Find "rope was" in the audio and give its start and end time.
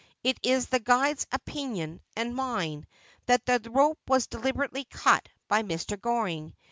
3.69-4.25